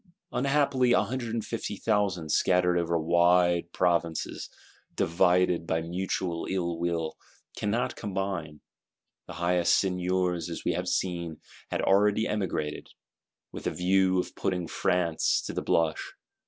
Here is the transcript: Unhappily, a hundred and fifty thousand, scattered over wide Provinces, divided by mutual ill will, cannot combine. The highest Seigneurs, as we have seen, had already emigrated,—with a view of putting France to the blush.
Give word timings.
Unhappily, 0.31 0.93
a 0.93 1.03
hundred 1.03 1.31
and 1.31 1.45
fifty 1.45 1.75
thousand, 1.77 2.31
scattered 2.31 2.75
over 2.75 2.97
wide 2.97 3.71
Provinces, 3.71 4.49
divided 4.95 5.67
by 5.67 5.83
mutual 5.83 6.47
ill 6.49 6.79
will, 6.79 7.15
cannot 7.55 7.95
combine. 7.95 8.61
The 9.27 9.33
highest 9.33 9.77
Seigneurs, 9.77 10.49
as 10.49 10.65
we 10.65 10.73
have 10.73 10.87
seen, 10.87 11.37
had 11.69 11.83
already 11.83 12.27
emigrated,—with 12.27 13.67
a 13.67 13.71
view 13.71 14.17
of 14.19 14.33
putting 14.35 14.67
France 14.67 15.39
to 15.45 15.53
the 15.53 15.61
blush. 15.61 16.15